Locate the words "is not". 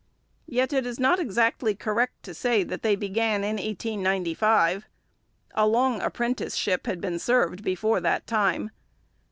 0.87-1.19